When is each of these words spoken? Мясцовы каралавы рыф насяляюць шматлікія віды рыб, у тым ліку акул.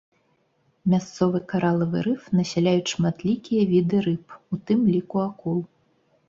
Мясцовы 0.93 1.41
каралавы 1.51 1.99
рыф 2.07 2.23
насяляюць 2.39 2.89
шматлікія 2.93 3.61
віды 3.75 4.01
рыб, 4.07 4.25
у 4.57 4.61
тым 4.71 4.79
ліку 4.97 5.17
акул. 5.29 5.63